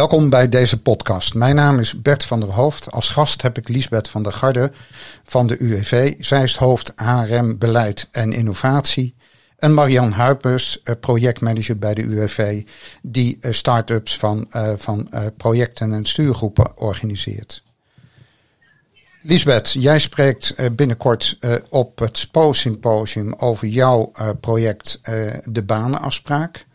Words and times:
Welkom 0.00 0.30
bij 0.30 0.48
deze 0.48 0.82
podcast. 0.82 1.34
Mijn 1.34 1.54
naam 1.54 1.78
is 1.78 2.02
Bert 2.02 2.24
van 2.24 2.40
der 2.40 2.48
Hoofd. 2.48 2.90
Als 2.90 3.08
gast 3.08 3.42
heb 3.42 3.58
ik 3.58 3.68
Liesbeth 3.68 4.08
van 4.08 4.22
der 4.22 4.32
Garde 4.32 4.72
van 5.24 5.46
de 5.46 5.58
UWV. 5.58 6.14
Zij 6.18 6.42
is 6.42 6.56
hoofd 6.56 6.92
HRM 6.96 7.58
Beleid 7.58 8.08
en 8.10 8.32
Innovatie. 8.32 9.14
En 9.58 9.74
Marian 9.74 10.12
Huipers, 10.12 10.82
eh, 10.82 10.94
projectmanager 11.00 11.78
bij 11.78 11.94
de 11.94 12.02
UWV, 12.02 12.62
die 13.02 13.38
eh, 13.40 13.52
start-ups 13.52 14.16
van, 14.16 14.46
uh, 14.52 14.72
van 14.76 15.10
projecten 15.36 15.92
en 15.92 16.04
stuurgroepen 16.04 16.76
organiseert. 16.76 17.62
Lisbeth, 19.22 19.72
jij 19.72 19.98
spreekt 19.98 20.76
binnenkort 20.76 21.38
op 21.68 21.98
het 21.98 22.18
SPO-symposium 22.18 23.34
over 23.34 23.66
jouw 23.66 24.12
project 24.40 25.00
De 25.44 25.62
Banenafspraak. 25.62 26.66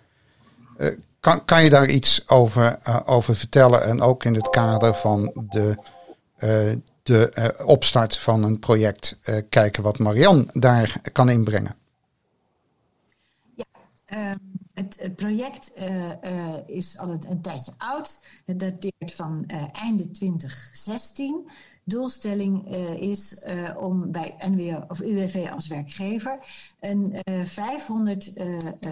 Kan, 1.25 1.45
kan 1.45 1.63
je 1.63 1.69
daar 1.69 1.89
iets 1.89 2.27
over, 2.27 2.79
over 3.05 3.35
vertellen 3.35 3.83
en 3.83 4.01
ook 4.01 4.23
in 4.23 4.33
het 4.33 4.49
kader 4.49 4.95
van 4.95 5.31
de, 5.49 5.77
de 7.03 7.55
opstart 7.65 8.17
van 8.17 8.43
een 8.43 8.59
project 8.59 9.19
kijken 9.49 9.83
wat 9.83 9.99
Marian 9.99 10.49
daar 10.53 11.01
kan 11.11 11.29
inbrengen? 11.29 11.75
Ehm, 14.05 14.35
het, 14.73 15.15
project 15.15 15.71
is 16.65 16.97
al 16.97 17.09
een, 17.09 17.23
een, 17.29 17.41
tijdje 17.41 17.73
oud. 17.77 18.19
Het 18.45 18.59
dateert 18.59 19.15
van 19.15 19.45
einde 19.71 20.11
2016. 20.11 21.49
Doelstelling 21.87 22.67
is 22.99 23.43
om 23.77 24.11
bij 24.11 24.35
NWO 24.39 24.83
of 24.87 24.99
UWV 24.99 25.47
als 25.51 25.67
werkgever 25.67 26.39
een 26.79 27.21
500 27.45 28.31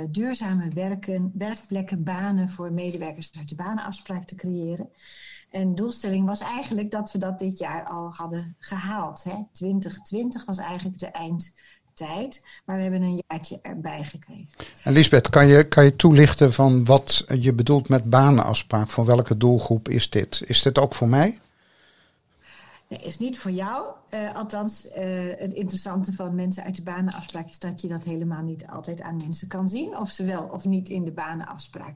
duurzame 0.09 0.67
werken, 0.67 1.31
werkplekken, 1.33 2.03
banen 2.03 2.49
voor 2.49 2.71
medewerkers 2.71 3.31
uit 3.37 3.49
de 3.49 3.55
banenafspraak 3.55 4.25
te 4.25 4.35
creëren. 4.35 4.89
En 5.51 5.75
doelstelling 5.75 6.25
was 6.25 6.39
eigenlijk 6.39 6.91
dat 6.91 7.11
we 7.11 7.17
dat 7.17 7.39
dit 7.39 7.59
jaar 7.59 7.83
al 7.83 8.11
hadden 8.13 8.55
gehaald. 8.59 9.23
Hè. 9.23 9.35
2020 9.51 10.45
was 10.45 10.57
eigenlijk 10.57 10.99
de 10.99 11.07
eind 11.07 11.53
tijd. 11.93 12.45
Maar 12.65 12.75
we 12.75 12.81
hebben 12.81 13.01
een 13.01 13.21
jaartje 13.27 13.59
erbij 13.61 14.03
gekregen. 14.03 14.49
En 14.83 14.93
Lisbeth, 14.93 15.29
kan 15.29 15.47
je, 15.47 15.67
kan 15.67 15.83
je 15.83 15.95
toelichten 15.95 16.53
van 16.53 16.85
wat 16.85 17.25
je 17.39 17.53
bedoelt 17.53 17.89
met 17.89 18.09
banenafspraak? 18.09 18.89
Voor 18.89 19.05
welke 19.05 19.37
doelgroep 19.37 19.89
is 19.89 20.09
dit? 20.09 20.41
Is 20.45 20.61
dit 20.61 20.79
ook 20.79 20.93
voor 20.93 21.07
mij? 21.07 21.39
Is 23.01 23.17
niet 23.17 23.39
voor 23.39 23.51
jou. 23.51 23.95
Uh, 24.13 24.35
althans, 24.35 24.85
uh, 24.85 24.93
het 25.37 25.53
interessante 25.53 26.13
van 26.13 26.35
mensen 26.35 26.63
uit 26.63 26.75
de 26.75 26.83
banenafspraak 26.83 27.49
is 27.49 27.59
dat 27.59 27.81
je 27.81 27.87
dat 27.87 28.03
helemaal 28.03 28.41
niet 28.41 28.67
altijd 28.67 29.01
aan 29.01 29.17
mensen 29.17 29.47
kan 29.47 29.69
zien. 29.69 29.97
Of 29.97 30.09
ze 30.09 30.23
wel 30.23 30.45
of 30.45 30.65
niet 30.65 30.89
in 30.89 31.05
de 31.05 31.11
banenafspraak 31.11 31.95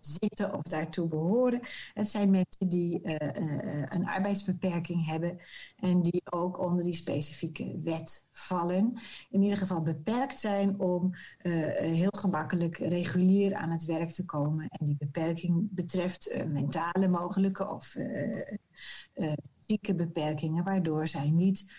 zitten 0.00 0.54
of 0.54 0.62
daartoe 0.62 1.08
behoren. 1.08 1.60
Het 1.94 2.08
zijn 2.08 2.30
mensen 2.30 2.68
die 2.68 3.00
uh, 3.02 3.14
een 3.88 4.06
arbeidsbeperking 4.06 5.06
hebben 5.06 5.38
en 5.76 6.02
die 6.02 6.22
ook 6.24 6.58
onder 6.58 6.84
die 6.84 6.94
specifieke 6.94 7.80
wet 7.82 8.28
vallen. 8.32 9.00
In 9.30 9.42
ieder 9.42 9.58
geval 9.58 9.82
beperkt 9.82 10.40
zijn 10.40 10.80
om 10.80 11.14
heel 11.78 12.14
gemakkelijk 12.16 12.76
regulier 12.76 13.54
aan 13.54 13.70
het 13.70 13.84
werk 13.84 14.10
te 14.10 14.24
komen. 14.24 14.68
En 14.68 14.86
die 14.86 14.96
beperking 14.98 15.68
betreft 15.70 16.44
mentale 16.48 17.08
mogelijke 17.08 17.68
of 17.68 17.96
fysieke 19.66 19.94
beperkingen, 19.94 20.64
waardoor 20.64 21.08
zij 21.08 21.30
niet 21.30 21.72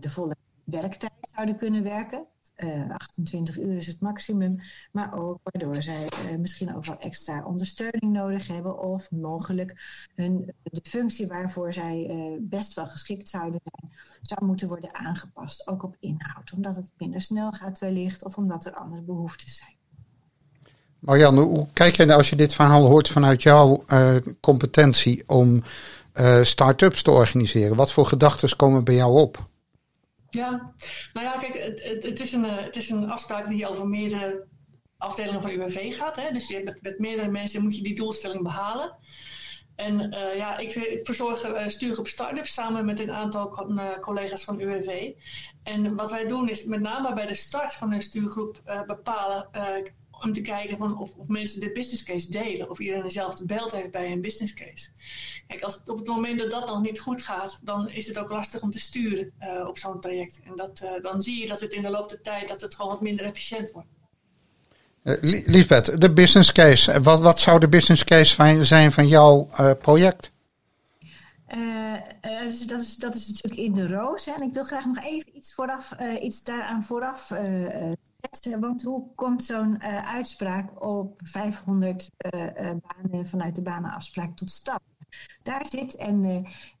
de 0.00 0.10
volle 0.10 0.36
werktijd 0.64 1.12
zouden 1.20 1.56
kunnen 1.56 1.82
werken. 1.82 2.26
28 2.88 3.58
eh, 3.58 3.64
uur 3.64 3.76
is 3.76 3.86
het 3.86 4.00
maximum, 4.00 4.58
maar 4.92 5.18
ook 5.18 5.38
waardoor 5.42 5.82
zij 5.82 6.08
uh, 6.30 6.38
misschien 6.38 6.76
ook 6.76 6.84
wat 6.84 7.02
extra 7.02 7.44
ondersteuning 7.44 8.12
nodig 8.12 8.46
hebben 8.46 8.78
of 8.78 9.10
mogelijk 9.10 9.74
hun, 10.14 10.52
de 10.62 10.80
functie 10.82 11.26
waarvoor 11.26 11.72
zij 11.72 12.38
best 12.40 12.74
wel 12.74 12.86
geschikt 12.86 13.28
zouden 13.28 13.60
zijn, 13.62 13.92
zou 14.22 14.44
moeten 14.44 14.68
worden 14.68 14.94
aangepast, 14.94 15.68
ook 15.68 15.82
op 15.82 15.96
inhoud, 16.00 16.52
omdat 16.52 16.76
het 16.76 16.90
minder 16.96 17.20
snel 17.20 17.52
gaat 17.52 17.78
wellicht 17.78 18.24
of 18.24 18.36
omdat 18.36 18.64
er 18.64 18.74
andere 18.74 19.02
behoeftes 19.02 19.56
zijn. 19.56 19.78
Marianne, 20.98 21.40
hoe 21.40 21.66
kijk 21.72 21.96
jij 21.96 22.06
nou 22.06 22.18
als 22.18 22.30
je 22.30 22.36
dit 22.36 22.54
verhaal 22.54 22.86
hoort 22.86 23.08
vanuit 23.08 23.42
jouw 23.42 23.84
competentie 24.40 25.22
om 25.26 25.62
start-ups 26.42 27.02
te 27.02 27.10
organiseren? 27.10 27.76
Wat 27.76 27.92
voor 27.92 28.06
gedachten 28.06 28.56
komen 28.56 28.84
bij 28.84 28.94
jou 28.94 29.20
op? 29.20 29.48
Ja, 30.30 30.72
nou 31.12 31.26
ja, 31.26 31.38
kijk, 31.38 31.54
het, 31.82 32.02
het, 32.02 32.20
is 32.20 32.32
een, 32.32 32.44
eh, 32.44 32.64
het 32.64 32.76
is 32.76 32.90
een 32.90 33.10
afspraak 33.10 33.48
die 33.48 33.68
over 33.68 33.88
meerdere 33.88 34.46
afdelingen 34.96 35.42
van 35.42 35.50
UWV 35.50 35.96
gaat. 35.96 36.16
Hè? 36.16 36.32
Dus 36.32 36.48
je, 36.48 36.62
met, 36.64 36.82
met 36.82 36.98
meerdere 36.98 37.28
mensen 37.28 37.62
moet 37.62 37.76
je 37.76 37.82
die 37.82 37.94
doelstelling 37.94 38.42
behalen. 38.42 38.96
En 39.76 40.14
uh, 40.14 40.36
ja, 40.36 40.58
ik, 40.58 41.00
verzorg 41.02 41.46
uh, 41.46 41.68
stuurgroep 41.68 42.06
Startups 42.06 42.52
samen 42.52 42.84
met 42.84 43.00
een 43.00 43.12
aantal 43.12 43.70
uh, 43.70 43.98
collega's 43.98 44.44
van 44.44 44.60
UWV. 44.60 45.12
En 45.62 45.96
wat 45.96 46.10
wij 46.10 46.26
doen 46.26 46.48
is 46.48 46.64
met 46.64 46.80
name 46.80 47.14
bij 47.14 47.26
de 47.26 47.34
start 47.34 47.74
van 47.74 47.92
een 47.92 48.02
stuurgroep 48.02 48.82
bepalen 48.86 49.48
om 50.22 50.32
te 50.32 50.40
kijken 50.40 50.76
van 50.76 50.98
of, 50.98 51.16
of 51.16 51.28
mensen 51.28 51.60
de 51.60 51.72
business 51.72 52.02
case 52.02 52.30
delen. 52.30 52.70
Of 52.70 52.78
iedereen 52.78 53.02
dezelfde 53.02 53.46
beeld 53.46 53.72
heeft 53.72 53.90
bij 53.90 54.12
een 54.12 54.20
business 54.20 54.54
case. 54.54 54.88
Kijk, 55.46 55.62
als 55.62 55.80
op 55.86 55.98
het 55.98 56.06
moment 56.06 56.38
dat 56.38 56.50
dat 56.50 56.66
nog 56.66 56.82
niet 56.82 57.00
goed 57.00 57.22
gaat, 57.22 57.60
dan 57.62 57.90
is 57.90 58.06
het 58.06 58.18
ook 58.18 58.30
lastig 58.30 58.62
om 58.62 58.70
te 58.70 58.78
sturen 58.78 59.32
uh, 59.40 59.68
op 59.68 59.78
zo'n 59.78 60.00
traject. 60.00 60.40
En 60.44 60.52
dat, 60.56 60.80
uh, 60.84 61.02
dan 61.02 61.22
zie 61.22 61.40
je 61.40 61.46
dat 61.46 61.60
het 61.60 61.72
in 61.72 61.82
de 61.82 61.90
loop 61.90 62.08
der 62.08 62.20
tijd 62.22 62.48
dat 62.48 62.60
het 62.60 62.74
gewoon 62.74 62.90
wat 62.90 63.00
minder 63.00 63.24
efficiënt 63.24 63.70
wordt. 63.72 63.88
Uh, 65.02 65.42
Lisbeth, 65.46 66.00
de 66.00 66.12
business 66.12 66.52
case. 66.52 67.00
Wat, 67.00 67.20
wat 67.20 67.40
zou 67.40 67.60
de 67.60 67.68
business 67.68 68.04
case 68.04 68.64
zijn 68.64 68.92
van 68.92 69.08
jouw 69.08 69.48
project? 69.80 70.32
Is, 72.46 72.66
dat, 72.66 72.80
is, 72.80 72.96
dat 72.96 73.14
is 73.14 73.28
natuurlijk 73.28 73.60
in 73.60 73.74
de 73.74 73.86
roos. 73.86 74.24
Hè. 74.24 74.32
En 74.32 74.42
ik 74.42 74.52
wil 74.52 74.64
graag 74.64 74.84
nog 74.84 75.04
even 75.04 75.36
iets, 75.36 75.54
vooraf, 75.54 75.96
iets 76.20 76.44
daaraan 76.44 76.82
vooraf 76.82 77.30
want 78.60 78.82
hoe 78.82 79.14
komt 79.14 79.44
zo'n 79.44 79.78
uh, 79.82 80.14
uitspraak 80.14 80.84
op 80.84 81.20
500 81.24 82.10
uh, 82.34 82.42
uh, 82.42 82.50
banen 82.56 83.26
vanuit 83.26 83.54
de 83.54 83.62
banenafspraak 83.62 84.36
tot 84.36 84.50
stand? 84.50 84.80
Daar 85.42 85.66
zit, 85.66 85.96
en 85.96 86.22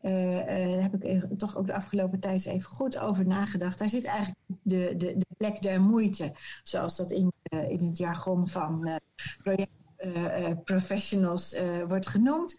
daar 0.00 0.82
heb 0.82 1.04
ik 1.04 1.38
toch 1.38 1.56
ook 1.56 1.66
de 1.66 1.74
afgelopen 1.74 2.20
tijd 2.20 2.46
even 2.46 2.70
goed 2.70 2.98
over 2.98 3.26
nagedacht, 3.26 3.78
daar 3.78 3.88
zit 3.88 4.04
eigenlijk 4.04 4.38
de, 4.62 4.94
de, 4.96 5.16
de 5.16 5.26
plek 5.36 5.62
der 5.62 5.80
moeite, 5.80 6.32
zoals 6.62 6.96
dat 6.96 7.10
in, 7.10 7.32
in 7.68 7.86
het 7.86 7.98
jargon 7.98 8.48
van 8.48 9.00
projectprofessionals 9.42 11.56
wordt 11.88 12.06
genoemd. 12.06 12.56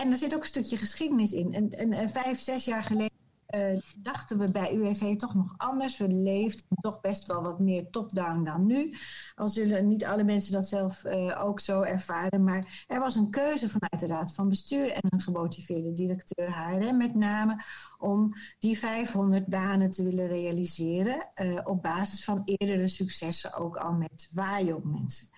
En 0.00 0.10
er 0.10 0.16
zit 0.16 0.34
ook 0.34 0.40
een 0.40 0.46
stukje 0.46 0.76
geschiedenis 0.76 1.32
in. 1.32 1.52
En, 1.52 1.92
en 1.92 2.08
vijf, 2.08 2.40
zes 2.40 2.64
jaar 2.64 2.82
geleden 2.82 3.18
uh, 3.54 3.78
dachten 3.96 4.38
we 4.38 4.50
bij 4.52 4.74
UWV 4.74 5.16
toch 5.16 5.34
nog 5.34 5.54
anders. 5.56 5.96
We 5.96 6.08
leefden 6.08 6.66
toch 6.80 7.00
best 7.00 7.26
wel 7.26 7.42
wat 7.42 7.58
meer 7.58 7.90
top-down 7.90 8.44
dan 8.44 8.66
nu. 8.66 8.94
Al 9.34 9.48
zullen 9.48 9.88
niet 9.88 10.04
alle 10.04 10.24
mensen 10.24 10.52
dat 10.52 10.68
zelf 10.68 11.04
uh, 11.04 11.44
ook 11.44 11.60
zo 11.60 11.82
ervaren. 11.82 12.44
Maar 12.44 12.84
er 12.86 13.00
was 13.00 13.16
een 13.16 13.30
keuze 13.30 13.68
vanuit 13.68 14.00
de 14.00 14.06
Raad 14.06 14.34
van 14.34 14.48
Bestuur 14.48 14.90
en 14.90 15.02
een 15.08 15.20
gemotiveerde 15.20 15.92
directeur 15.92 16.54
HRM 16.54 16.96
met 16.96 17.14
name 17.14 17.62
om 17.98 18.34
die 18.58 18.78
500 18.78 19.46
banen 19.46 19.90
te 19.90 20.04
willen 20.04 20.26
realiseren. 20.26 21.28
Uh, 21.34 21.60
op 21.64 21.82
basis 21.82 22.24
van 22.24 22.42
eerdere 22.44 22.88
successen 22.88 23.54
ook 23.54 23.76
al 23.76 23.92
met 23.92 24.28
waaijong 24.32 24.84
mensen. 24.84 25.28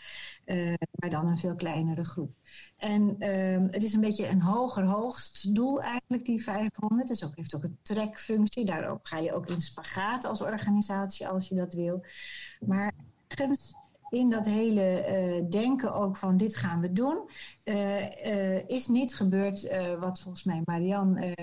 Uh, 0.46 0.74
maar 0.90 1.10
dan 1.10 1.26
een 1.26 1.38
veel 1.38 1.54
kleinere 1.54 2.04
groep. 2.04 2.34
En 2.76 3.16
uh, 3.18 3.70
het 3.70 3.82
is 3.82 3.92
een 3.92 4.00
beetje 4.00 4.28
een 4.28 4.42
hoger 4.42 4.84
hoogst 4.84 5.54
doel 5.54 5.82
eigenlijk, 5.82 6.24
die 6.24 6.42
500. 6.42 7.08
Het 7.08 7.24
ook, 7.24 7.36
heeft 7.36 7.54
ook 7.54 7.64
een 7.64 7.78
trekfunctie. 7.82 8.64
Daarop 8.64 9.04
ga 9.06 9.18
je 9.18 9.34
ook 9.34 9.46
in 9.46 9.60
spagaat 9.60 10.24
als 10.24 10.40
organisatie 10.40 11.28
als 11.28 11.48
je 11.48 11.54
dat 11.54 11.74
wil. 11.74 12.04
Maar 12.60 12.92
ergens 13.28 13.74
in 14.12 14.30
dat 14.30 14.46
hele 14.46 15.06
uh, 15.08 15.50
denken 15.50 15.94
ook 15.94 16.16
van 16.16 16.36
dit 16.36 16.56
gaan 16.56 16.80
we 16.80 16.92
doen, 16.92 17.28
uh, 17.64 18.00
uh, 18.26 18.68
is 18.68 18.88
niet 18.88 19.14
gebeurd 19.14 19.76
wat 20.00 20.20
volgens 20.20 20.44
mij 20.44 20.62
Marian 20.64 21.34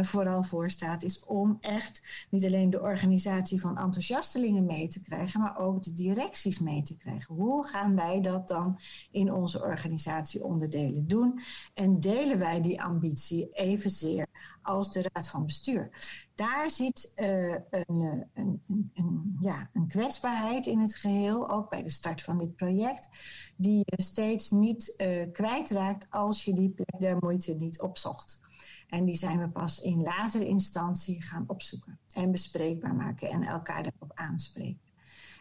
vooral 0.00 0.42
voorstaat, 0.42 1.02
is 1.02 1.24
om 1.24 1.58
echt 1.60 2.26
niet 2.30 2.44
alleen 2.44 2.70
de 2.70 2.80
organisatie 2.80 3.60
van 3.60 3.78
enthousiastelingen 3.78 4.64
mee 4.64 4.88
te 4.88 5.00
krijgen, 5.02 5.40
maar 5.40 5.58
ook 5.58 5.82
de 5.82 5.92
directies 5.92 6.58
mee 6.58 6.82
te 6.82 6.96
krijgen. 6.96 7.34
Hoe 7.34 7.66
gaan 7.66 7.96
wij 7.96 8.20
dat 8.20 8.48
dan 8.48 8.78
in 9.10 9.32
onze 9.32 9.62
organisatieonderdelen 9.62 11.06
doen? 11.06 11.40
En 11.74 12.00
delen 12.00 12.38
wij 12.38 12.60
die 12.60 12.82
ambitie 12.82 13.48
evenzeer 13.52 14.26
als 14.66 14.92
de 14.92 15.08
Raad 15.12 15.28
van 15.28 15.46
Bestuur. 15.46 15.90
Daar 16.34 16.70
zit 16.70 17.12
uh, 17.16 17.52
een, 17.70 18.28
een, 18.34 18.62
een, 18.66 18.90
een, 18.94 19.36
ja, 19.40 19.70
een 19.72 19.88
kwetsbaarheid 19.88 20.66
in 20.66 20.78
het 20.78 20.96
geheel, 20.96 21.50
ook 21.50 21.70
bij 21.70 21.82
de 21.82 21.90
start 21.90 22.22
van 22.22 22.38
dit 22.38 22.56
project, 22.56 23.08
die 23.56 23.82
je 23.84 24.02
steeds 24.02 24.50
niet 24.50 24.94
uh, 24.96 25.32
kwijtraakt 25.32 26.10
als 26.10 26.44
je 26.44 26.52
die 26.52 26.70
plek 26.70 27.00
der 27.00 27.16
moeite 27.20 27.54
niet 27.54 27.80
opzocht. 27.80 28.40
En 28.88 29.04
die 29.04 29.16
zijn 29.16 29.38
we 29.38 29.48
pas 29.48 29.80
in 29.80 30.02
latere 30.02 30.46
instantie 30.46 31.22
gaan 31.22 31.44
opzoeken 31.46 31.98
en 32.14 32.30
bespreekbaar 32.30 32.94
maken 32.94 33.30
en 33.30 33.42
elkaar 33.42 33.82
daarop 33.82 34.10
aanspreken. 34.14 34.85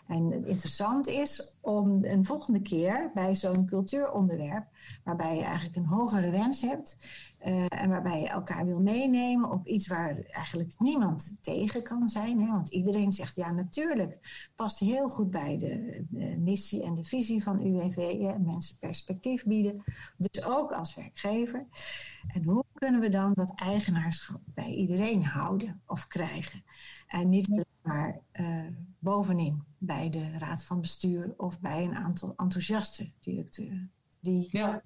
En 0.08 0.46
interessant 0.46 1.08
is 1.08 1.58
om 1.62 2.04
een 2.04 2.26
volgende 2.26 2.62
keer 2.62 3.12
bij 3.14 3.36
zo'n 3.36 3.66
cultuuronderwerp, 3.66 4.68
waarbij 5.04 5.36
je 5.36 5.44
eigenlijk 5.44 5.76
een 5.76 5.86
hogere 5.86 6.32
wens 6.32 6.62
hebt 6.62 6.98
uh, 7.46 7.66
en 7.70 7.90
waarbij 7.90 8.22
je 8.22 8.28
elkaar 8.28 8.66
wil 8.66 8.82
meenemen 8.82 9.52
op 9.52 9.68
iets 9.68 9.88
waar 9.88 10.18
eigenlijk 10.20 10.74
niemand 10.78 11.38
tegen 11.42 11.84
kan 11.84 12.10
zijn. 12.10 12.40
Hè? 12.40 12.48
Want 12.48 12.70
iedereen 12.70 13.12
zegt 13.12 13.36
ja, 13.36 13.52
natuurlijk, 13.52 14.20
past 14.56 14.80
heel 14.80 15.10
goed 15.10 15.32
bij 15.32 15.58
de, 15.58 16.06
de 16.10 16.38
missie 16.40 16.84
en 16.84 16.94
de 16.94 17.04
visie 17.04 17.44
van 17.44 17.66
UWV, 17.66 18.32
mensen 18.40 18.78
perspectief 18.80 19.44
bieden. 19.44 19.84
Dus 20.18 20.44
ook 20.44 20.72
als 20.72 20.96
werkgever. 20.96 21.68
En 22.28 22.44
hoe 22.44 22.64
kunnen 22.74 23.02
we 23.02 23.10
dan 23.10 23.34
dat 23.34 23.54
eigenaarschap 23.56 24.42
bij 24.46 24.70
iedereen 24.70 25.26
houden 25.26 25.82
of 25.88 26.08
krijgen? 26.08 26.64
En 27.08 27.30
niet 27.30 27.66
maar 27.86 28.20
uh, 28.34 28.68
bovenin 29.00 29.64
bij 29.78 30.10
de 30.10 30.38
raad 30.38 30.64
van 30.64 30.82
bestuur 30.82 31.34
of 31.38 31.60
bij 31.60 31.84
een 31.84 31.96
aantal 31.96 32.34
enthousiaste 32.38 33.10
directeuren. 33.20 33.92
Die, 34.20 34.48
ja. 34.52 34.82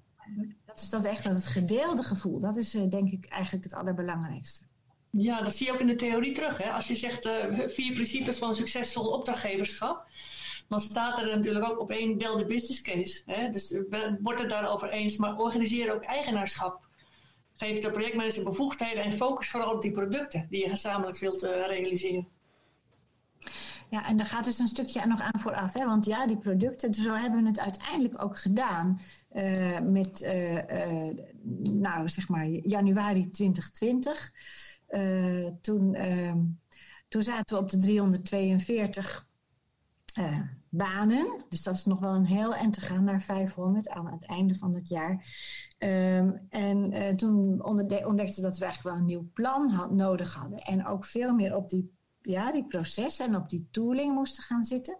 dat 0.64 0.80
is 0.80 0.90
dat 0.90 1.04
echt 1.04 1.24
het 1.24 1.46
gedeelde 1.46 2.02
gevoel. 2.02 2.38
Dat 2.38 2.56
is 2.56 2.74
uh, 2.74 2.90
denk 2.90 3.10
ik 3.10 3.26
eigenlijk 3.26 3.64
het 3.64 3.74
allerbelangrijkste. 3.74 4.64
Ja, 5.10 5.42
dat 5.42 5.54
zie 5.54 5.66
je 5.66 5.72
ook 5.72 5.80
in 5.80 5.86
de 5.86 5.94
theorie 5.94 6.32
terug. 6.32 6.58
Hè? 6.58 6.70
Als 6.70 6.88
je 6.88 6.94
zegt 6.94 7.28
vier 7.66 7.92
principes 7.92 8.38
van 8.38 8.54
succesvol 8.54 9.10
opdrachtgeverschap, 9.10 10.08
dan 10.68 10.80
staat 10.80 11.18
er 11.18 11.26
natuurlijk 11.26 11.64
ook 11.64 11.80
op 11.80 11.90
één 11.90 12.18
deel 12.18 12.36
de 12.36 12.46
business 12.46 12.82
case. 12.82 13.22
Hè? 13.26 13.48
Dus 13.50 13.80
wordt 14.20 14.40
het 14.40 14.50
daarover 14.50 14.90
eens, 14.90 15.16
maar 15.16 15.38
organiseer 15.38 15.94
ook 15.94 16.02
eigenaarschap. 16.02 16.88
Geef 17.52 17.78
de 17.78 17.90
projectmanager 17.90 18.44
bevoegdheden 18.44 19.02
en 19.02 19.12
focus 19.12 19.50
vooral 19.50 19.74
op 19.74 19.82
die 19.82 19.90
producten 19.90 20.46
die 20.50 20.62
je 20.62 20.68
gezamenlijk 20.68 21.18
wilt 21.18 21.42
realiseren. 21.42 22.28
Ja, 23.90 24.08
en 24.08 24.16
daar 24.16 24.26
gaat 24.26 24.44
dus 24.44 24.58
een 24.58 24.68
stukje 24.68 25.06
nog 25.06 25.20
aan 25.20 25.40
vooraf. 25.40 25.72
Hè? 25.72 25.84
Want 25.84 26.04
ja, 26.04 26.26
die 26.26 26.38
producten, 26.38 26.94
zo 26.94 27.14
hebben 27.14 27.42
we 27.42 27.48
het 27.48 27.58
uiteindelijk 27.58 28.22
ook 28.22 28.38
gedaan. 28.38 29.00
Uh, 29.32 29.78
met, 29.78 30.20
uh, 30.20 30.54
uh, 30.54 31.16
nou 31.62 32.08
zeg 32.08 32.28
maar, 32.28 32.46
januari 32.46 33.30
2020. 33.30 34.32
toen, 35.60 35.94
ehm, 35.94 36.38
toen 37.08 37.22
zaten 37.22 37.56
we 37.56 37.62
op 37.62 37.70
de 37.70 37.76
342 37.76 39.28
banen. 40.68 41.44
Dus 41.48 41.62
dat 41.62 41.74
is 41.74 41.84
nog 41.84 42.00
wel 42.00 42.14
een 42.14 42.26
heel 42.26 42.54
eind 42.54 42.74
te 42.74 42.80
gaan 42.80 43.04
naar 43.04 43.22
500 43.22 43.88
aan 43.88 44.06
het 44.06 44.24
einde 44.24 44.54
van 44.54 44.74
het 44.74 44.88
jaar. 44.88 45.24
Um, 45.78 46.46
en 46.48 47.16
toen 47.16 47.64
ontdekten 47.64 48.42
dat 48.42 48.58
we 48.58 48.64
eigenlijk 48.64 48.82
wel 48.82 48.96
een 48.96 49.04
nieuw 49.04 49.30
plan 49.32 49.90
nodig 49.96 50.34
hadden. 50.34 50.58
En 50.58 50.86
ook 50.86 51.04
veel 51.04 51.34
meer 51.34 51.56
op 51.56 51.68
die 51.68 51.98
ja, 52.20 52.52
die 52.52 52.66
processen 52.66 53.26
en 53.26 53.36
op 53.36 53.48
die 53.48 53.68
tooling 53.70 54.14
moesten 54.14 54.42
gaan 54.42 54.64
zitten. 54.64 54.98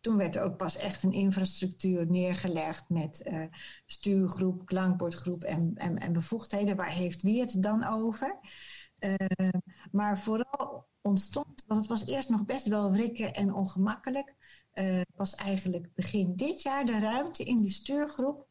Toen 0.00 0.16
werd 0.16 0.36
er 0.36 0.42
ook 0.42 0.56
pas 0.56 0.76
echt 0.76 1.02
een 1.02 1.12
infrastructuur 1.12 2.10
neergelegd 2.10 2.88
met 2.88 3.22
uh, 3.26 3.44
stuurgroep, 3.86 4.66
klankbordgroep 4.66 5.44
en, 5.44 5.72
en, 5.74 5.98
en, 5.98 6.12
bevoegdheden. 6.12 6.76
Waar 6.76 6.92
heeft 6.92 7.22
wie 7.22 7.40
het 7.40 7.62
dan 7.62 7.84
over? 7.84 8.38
Uh, 8.98 9.14
maar 9.90 10.18
vooral 10.18 10.88
ontstond, 11.00 11.64
want 11.66 11.80
het 11.80 11.88
was 11.88 12.06
eerst 12.06 12.28
nog 12.28 12.44
best 12.44 12.66
wel 12.66 12.92
wrikken 12.92 13.34
en 13.34 13.54
ongemakkelijk, 13.54 14.34
uh, 14.74 15.00
was 15.14 15.34
eigenlijk 15.34 15.94
begin 15.94 16.36
dit 16.36 16.62
jaar 16.62 16.84
de 16.84 16.98
ruimte 16.98 17.44
in 17.44 17.56
die 17.56 17.70
stuurgroep 17.70 18.46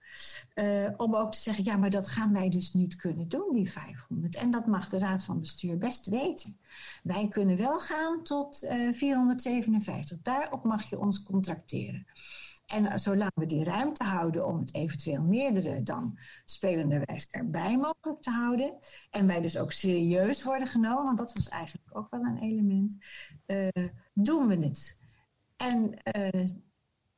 uh, 0.56 0.90
om 0.98 1.16
ook 1.16 1.32
te 1.32 1.40
zeggen, 1.40 1.64
ja, 1.64 1.78
maar 1.78 1.90
dat 1.90 2.08
gaan 2.08 2.34
wij 2.34 2.50
dus 2.50 2.74
niet 2.74 2.96
kunnen 2.96 3.28
doen, 3.28 3.54
die 3.54 3.72
500. 3.72 4.36
En 4.36 4.52
dat 4.52 4.66
mag 4.66 4.90
de 4.90 5.00
Raad 5.00 5.24
van 5.24 5.40
Bestuur 5.40 5.78
best 5.78 6.06
weten. 6.06 6.60
Wij 7.04 7.28
kunnen 7.28 7.58
wel 7.58 7.80
gaan 7.80 8.24
tot 8.24 8.64
uh, 8.64 8.88
eh, 8.88 8.94
457. 8.94 10.22
Daarop 10.22 10.64
mag 10.64 10.90
je 10.90 11.00
ons 11.00 11.24
contracteren. 11.24 12.06
En 12.66 13.00
zolang 13.00 13.32
we 13.36 13.46
die 13.46 13.64
ruimte 13.64 14.04
houden 14.04 14.48
om 14.48 14.60
het 14.60 14.76
eventueel 14.76 15.24
meerdere 15.24 15.84
dan 15.84 16.18
spelenderwijs 16.46 17.28
erbij 17.30 17.78
mogelijk 17.78 18.22
te 18.22 18.30
houden. 18.30 18.78
En 19.10 19.28
wij 19.28 19.42
dus 19.42 19.58
ook 19.58 19.72
serieus 19.72 20.44
worden 20.44 20.68
genomen, 20.68 21.04
want 21.04 21.18
dat 21.18 21.34
was 21.34 21.50
eigenlijk 21.50 21.98
ook 21.98 22.08
wel 22.10 22.22
een 22.22 22.38
element. 22.38 22.98
Doen 24.14 24.48
we 24.48 24.56
het. 24.56 25.00
En 25.58 25.94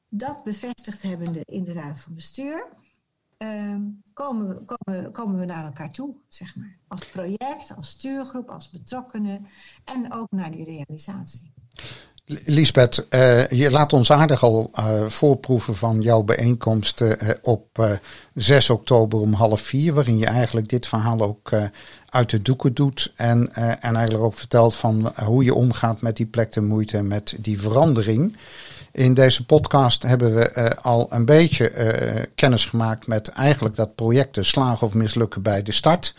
dat 0.10 0.44
bevestigd 0.44 1.02
hebbende 1.02 1.42
in 1.46 1.64
de 1.64 1.74
Raad 1.74 2.00
van 2.00 2.14
Bestuur, 2.14 2.68
uh, 3.44 3.76
komen, 4.14 4.66
komen, 5.12 5.40
we 5.40 5.46
naar 5.46 5.66
elkaar 5.66 5.92
toe, 5.92 6.16
zeg 6.28 6.56
maar. 6.56 6.78
Als 6.88 7.06
project, 7.06 7.76
als 7.76 7.90
stuurgroep, 7.90 8.50
als 8.50 8.70
betrokkenen 8.70 9.48
en 9.84 10.14
ook 10.14 10.32
naar 10.32 10.52
die 10.52 10.64
realisatie. 10.64 11.52
Lisbeth, 12.26 13.08
uh, 13.10 13.50
je 13.50 13.72
laat 13.72 13.94
ons 13.94 14.12
aardig 14.12 14.44
al 14.44 14.72
uh, 14.76 15.06
voorproeven 15.08 15.76
van 15.76 16.02
jouw 16.02 16.24
bijeenkomst 16.24 17.02
uh, 17.02 17.12
op 17.42 18.00
6 18.34 18.70
oktober 18.70 19.20
om 19.20 19.34
half 19.34 19.62
vier, 19.62 19.94
waarin 19.94 20.18
je 20.18 20.26
eigenlijk 20.26 20.68
dit 20.70 20.88
verhaal 20.88 21.22
ook 21.22 21.52
uit 22.10 22.30
de 22.30 22.42
doeken 22.42 22.74
doet 22.74 23.14
en, 23.16 23.54
en 23.56 23.96
eigenlijk 23.96 24.24
ook 24.24 24.36
vertelt 24.36 24.76
van 24.76 25.12
hoe 25.26 25.44
je 25.44 25.54
omgaat 25.54 26.02
met 26.02 26.18
die 26.18 26.26
plek 26.26 26.52
de 26.52 26.62
moeite 26.62 26.98
en 26.98 27.08
met 27.08 27.36
die 27.40 27.62
verandering. 27.62 28.38
In 28.94 29.14
deze 29.14 29.46
podcast 29.46 30.04
hebben 30.04 30.36
we 30.36 30.76
al 30.82 31.08
een 31.10 31.26
beetje 31.26 31.72
kennis 32.36 32.66
gemaakt 32.66 33.08
met 33.08 33.28
eigenlijk 33.28 33.76
dat 33.76 33.96
projecten 33.96 34.46
slagen 34.46 34.88
of 34.88 34.94
mislukken 34.94 35.42
bij 35.42 35.64
de 35.64 35.72
start. 35.72 36.16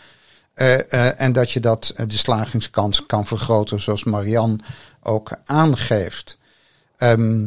en 1.17 1.33
dat 1.33 1.51
je 1.51 1.59
dat 1.59 1.93
de 2.07 2.17
slagingskans 2.17 3.05
kan 3.05 3.25
vergroten, 3.25 3.81
zoals 3.81 4.03
Marianne 4.03 4.57
ook 5.01 5.31
aangeeft. 5.45 6.37
Uh, 6.99 7.41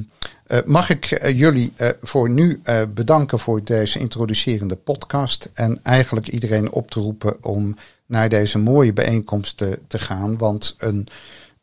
mag 0.64 0.90
ik 0.90 1.32
jullie 1.34 1.72
voor 2.00 2.30
nu 2.30 2.62
bedanken 2.94 3.38
voor 3.38 3.64
deze 3.64 3.98
introducerende 3.98 4.76
podcast. 4.76 5.50
En 5.54 5.82
eigenlijk 5.82 6.28
iedereen 6.28 6.72
op 6.72 6.90
te 6.90 7.00
roepen 7.00 7.44
om 7.44 7.76
naar 8.06 8.28
deze 8.28 8.58
mooie 8.58 8.92
bijeenkomst 8.92 9.56
te 9.88 9.98
gaan. 9.98 10.38
Want 10.38 10.74
een, 10.78 11.08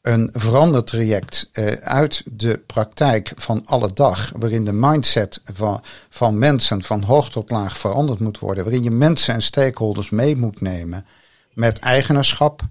een 0.06 0.30
veranderd 0.34 0.88
traject 0.88 1.50
uit 1.82 2.24
de 2.26 2.58
praktijk 2.58 3.32
van 3.36 3.62
alle 3.66 3.94
dag. 3.94 4.32
Waarin 4.36 4.66
de 4.66 4.74
mindset 4.74 5.42
van, 5.54 5.82
van 6.10 6.38
mensen 6.38 6.84
van 6.84 7.04
hoog 7.04 7.30
tot 7.30 7.50
laag 7.50 7.78
veranderd 7.78 8.20
moet 8.20 8.40
worden. 8.40 8.64
Waarin 8.64 8.84
je 8.84 8.92
mensen 8.92 9.34
en 9.34 9.42
stakeholders 9.42 10.10
mee 10.10 10.36
moet 10.36 10.62
nemen 10.62 11.06
met 11.54 11.80
eigenaarschap. 11.80 12.62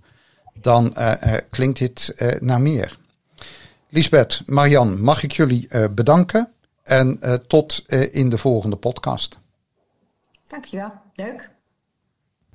Dan 0.54 0.94
klinkt 1.50 1.78
dit 1.78 2.14
naar 2.40 2.60
meer. 2.60 2.98
Lisbeth, 3.88 4.42
Marian, 4.46 5.00
mag 5.00 5.22
ik 5.22 5.32
jullie 5.32 5.88
bedanken 5.90 6.52
en 6.82 7.18
tot 7.46 7.84
in 8.12 8.28
de 8.28 8.38
volgende 8.38 8.76
podcast. 8.76 9.38
Dankjewel, 10.46 10.92
leuk. 11.14 11.53